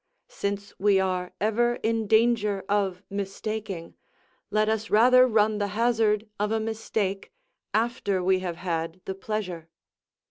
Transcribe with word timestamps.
Since 0.29 0.73
we 0.79 0.99
are 0.99 1.31
ever 1.39 1.75
in 1.83 2.07
danger 2.07 2.63
of 2.67 3.03
mistaking, 3.07 3.93
let 4.49 4.67
us 4.67 4.89
rather 4.89 5.27
run 5.27 5.59
the 5.59 5.67
hazard 5.77 6.27
of 6.39 6.51
a 6.51 6.59
mistake, 6.59 7.31
after 7.71 8.23
we 8.23 8.39
have 8.39 8.55
had 8.55 9.01
the 9.05 9.13
pleasure. 9.13 9.69